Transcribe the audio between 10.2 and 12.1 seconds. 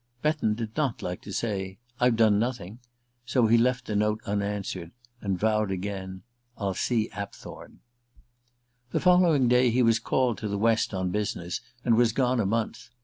to the West on business, and